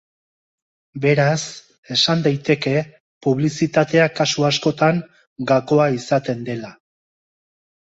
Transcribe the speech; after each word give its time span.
Beraz, 1.03 1.41
esan 1.97 2.25
daiteke 2.29 2.75
publizitatea 3.29 4.11
kasu 4.23 4.49
askotan 4.51 5.07
gakoa 5.57 5.91
izaten 6.03 6.47
dela. 6.53 6.79